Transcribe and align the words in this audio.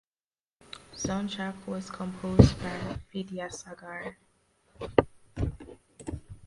Soundtrack 0.95 1.67
was 1.67 1.91
composed 1.91 2.57
by 2.57 2.97
Vidyasagar. 3.13 4.15